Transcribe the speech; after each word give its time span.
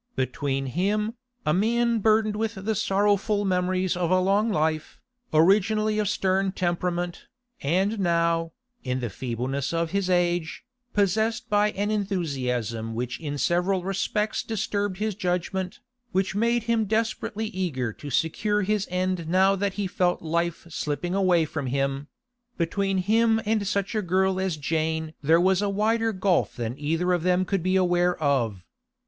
Between 0.15 0.65
him, 0.65 1.13
a 1.45 1.53
man 1.53 1.99
burdened 1.99 2.35
with 2.35 2.55
the 2.55 2.73
sorrowful 2.73 3.45
memories 3.45 3.95
of 3.95 4.09
a 4.09 4.19
long 4.19 4.51
life, 4.51 4.99
originally 5.31 5.99
of 5.99 6.09
stern 6.09 6.53
temperament, 6.53 7.27
and 7.61 7.99
now, 7.99 8.51
in 8.83 8.99
the 8.99 9.11
feebleness 9.11 9.71
of 9.71 9.91
his 9.91 10.09
age, 10.09 10.63
possessed 10.91 11.51
by 11.51 11.69
an 11.73 11.91
enthusiasm 11.91 12.95
which 12.95 13.19
in 13.19 13.37
several 13.37 13.83
respects 13.83 14.41
disturbed 14.41 14.97
his 14.97 15.13
judgment, 15.13 15.81
which 16.13 16.33
made 16.33 16.63
him 16.63 16.85
desperately 16.85 17.45
eager 17.49 17.93
to 17.93 18.09
secure 18.09 18.63
his 18.63 18.87
end 18.89 19.27
now 19.29 19.55
that 19.55 19.75
he 19.75 19.85
felt 19.85 20.23
life 20.23 20.65
slipping 20.71 21.13
away 21.13 21.45
from 21.45 21.67
him—between 21.67 22.97
him 22.97 23.39
and 23.45 23.67
such 23.67 23.93
a 23.93 24.01
girl 24.01 24.39
as 24.39 24.57
Jane 24.57 25.13
there 25.21 25.39
was 25.39 25.61
a 25.61 25.69
wider 25.69 26.11
gulf 26.11 26.55
than 26.55 26.75
either 26.79 27.13
of 27.13 27.21
them 27.21 27.45
could 27.45 27.61
be 27.61 27.75
aware 27.75 28.15
of. 28.17 28.63